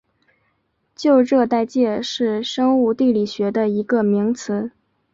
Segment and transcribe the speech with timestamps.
[0.95, 4.71] 旧热带界是生物地理学的一个名词。